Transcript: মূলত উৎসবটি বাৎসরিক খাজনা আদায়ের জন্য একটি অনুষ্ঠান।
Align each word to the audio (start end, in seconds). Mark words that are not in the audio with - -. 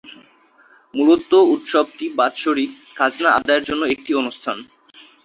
মূলত 0.93 1.31
উৎসবটি 1.53 2.05
বাৎসরিক 2.17 2.71
খাজনা 2.97 3.29
আদায়ের 3.37 3.63
জন্য 3.63 3.83
একটি 3.85 4.11
অনুষ্ঠান। 4.13 4.57